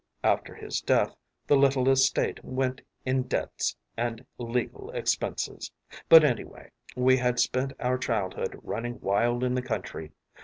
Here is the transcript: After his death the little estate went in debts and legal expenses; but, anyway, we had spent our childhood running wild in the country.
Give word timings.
After 0.23 0.55
his 0.55 0.81
death 0.81 1.15
the 1.45 1.55
little 1.55 1.87
estate 1.87 2.43
went 2.43 2.81
in 3.05 3.27
debts 3.27 3.75
and 3.95 4.25
legal 4.39 4.89
expenses; 4.89 5.71
but, 6.09 6.23
anyway, 6.23 6.71
we 6.95 7.17
had 7.17 7.37
spent 7.39 7.73
our 7.79 7.99
childhood 7.99 8.59
running 8.63 8.99
wild 9.01 9.43
in 9.43 9.53
the 9.53 9.61
country. 9.61 10.11